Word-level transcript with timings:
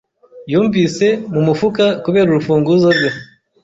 Yumvise 0.51 1.07
mu 1.33 1.41
mufuka 1.47 1.85
kubera 2.03 2.27
urufunguzo 2.29 2.87
rwe. 2.95 3.09